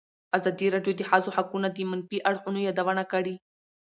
[0.37, 3.35] ازادي راډیو د د ښځو حقونه د منفي اړخونو یادونه کړې.